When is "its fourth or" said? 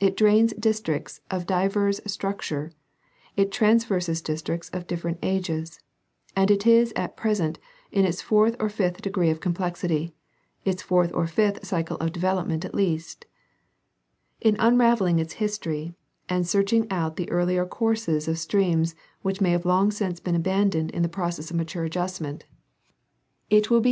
8.06-8.70, 10.64-11.26